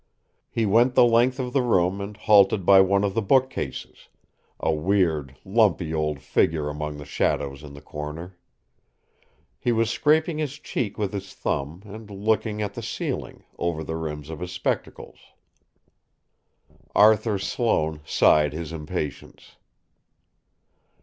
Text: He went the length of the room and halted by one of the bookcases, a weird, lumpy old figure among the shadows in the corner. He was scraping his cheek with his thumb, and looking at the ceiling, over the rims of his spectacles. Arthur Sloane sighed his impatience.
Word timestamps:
He 0.49 0.65
went 0.65 0.95
the 0.95 1.05
length 1.05 1.39
of 1.39 1.53
the 1.53 1.61
room 1.61 2.01
and 2.01 2.17
halted 2.17 2.65
by 2.65 2.81
one 2.81 3.03
of 3.03 3.13
the 3.13 3.21
bookcases, 3.21 4.09
a 4.59 4.73
weird, 4.73 5.37
lumpy 5.45 5.93
old 5.93 6.21
figure 6.21 6.69
among 6.69 6.97
the 6.97 7.05
shadows 7.05 7.61
in 7.61 7.73
the 7.75 7.83
corner. 7.83 8.35
He 9.59 9.71
was 9.71 9.91
scraping 9.91 10.39
his 10.39 10.57
cheek 10.57 10.97
with 10.97 11.13
his 11.13 11.35
thumb, 11.35 11.83
and 11.85 12.09
looking 12.09 12.63
at 12.63 12.73
the 12.73 12.81
ceiling, 12.81 13.43
over 13.59 13.83
the 13.83 13.95
rims 13.95 14.31
of 14.31 14.39
his 14.39 14.51
spectacles. 14.51 15.19
Arthur 16.95 17.37
Sloane 17.37 18.01
sighed 18.03 18.53
his 18.53 18.73
impatience. 18.73 19.57